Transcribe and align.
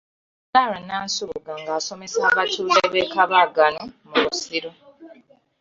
Sarah 0.51 0.81
Nansubuga 0.87 1.53
ng'asomesa 1.61 2.19
abatuuze 2.29 2.83
b'e 2.91 3.03
Kabaagano 3.13 3.83
mu 4.07 4.15
Busiro. 4.23 4.71